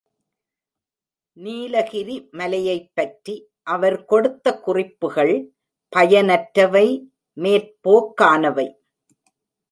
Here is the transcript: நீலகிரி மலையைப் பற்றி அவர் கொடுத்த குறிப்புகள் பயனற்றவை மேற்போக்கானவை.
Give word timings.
நீலகிரி 1.33 2.27
மலையைப் 2.31 2.91
பற்றி 2.93 3.35
அவர் 3.63 4.05
கொடுத்த 4.05 4.59
குறிப்புகள் 4.59 5.33
பயனற்றவை 5.95 6.87
மேற்போக்கானவை. 7.37 8.67